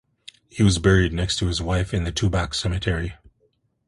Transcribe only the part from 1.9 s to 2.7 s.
in the Tubac